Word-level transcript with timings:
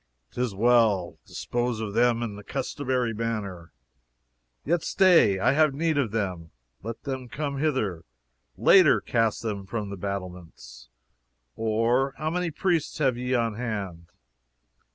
"'Tis 0.31 0.55
well. 0.55 1.19
Dispose 1.27 1.79
of 1.79 1.93
them 1.93 2.23
in 2.23 2.35
the 2.35 2.43
customary 2.43 3.13
manner. 3.13 3.71
Yet 4.65 4.81
stay! 4.81 5.37
I 5.37 5.51
have 5.51 5.75
need 5.75 5.99
of 5.99 6.09
them. 6.09 6.49
Let 6.81 7.03
them 7.03 7.27
come 7.29 7.59
hither. 7.59 8.03
Later, 8.57 8.99
cast 8.99 9.43
them 9.43 9.67
from 9.67 9.91
the 9.91 9.97
battlements 9.97 10.89
or 11.55 12.15
how 12.17 12.31
many 12.31 12.49
priests 12.49 12.97
have 12.97 13.15
ye 13.15 13.35
on 13.35 13.53
hand?" 13.57 14.07